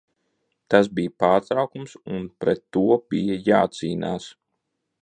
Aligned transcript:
Tas 0.73 0.89
bija 0.99 1.13
pārkāpums 1.23 1.93
un 2.17 2.27
pret 2.45 2.65
to 2.79 2.87
bija 3.15 3.39
jācīnās. 3.53 4.33